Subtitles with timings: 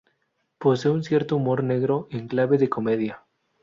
[0.57, 3.23] Posee un cierto humor negro en clave de comedia.